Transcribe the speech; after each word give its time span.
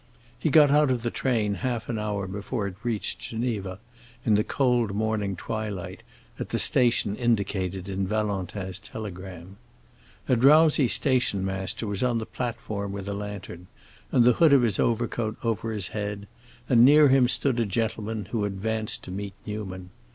He 0.39 0.49
got 0.49 0.71
out 0.71 0.89
of 0.89 1.03
the 1.03 1.11
train 1.11 1.53
half 1.53 1.87
an 1.87 1.99
hour 1.99 2.25
before 2.25 2.65
it 2.65 2.73
reached 2.81 3.19
Geneva, 3.19 3.77
in 4.25 4.33
the 4.33 4.43
cold 4.43 4.95
morning 4.95 5.35
twilight, 5.35 6.01
at 6.39 6.49
the 6.49 6.57
station 6.57 7.15
indicated 7.15 7.87
in 7.87 8.07
Valentin's 8.07 8.79
telegram. 8.79 9.57
A 10.27 10.35
drowsy 10.35 10.87
station 10.87 11.45
master 11.45 11.85
was 11.85 12.01
on 12.01 12.17
the 12.17 12.25
platform 12.25 12.91
with 12.91 13.07
a 13.07 13.13
lantern, 13.13 13.67
and 14.11 14.23
the 14.25 14.33
hood 14.33 14.53
of 14.53 14.63
his 14.63 14.79
overcoat 14.79 15.37
over 15.43 15.71
his 15.71 15.89
head, 15.89 16.27
and 16.67 16.83
near 16.83 17.09
him 17.09 17.27
stood 17.27 17.59
a 17.59 17.65
gentleman 17.67 18.25
who 18.31 18.43
advanced 18.43 19.03
to 19.03 19.11
meet 19.11 19.35
Newman. 19.45 19.91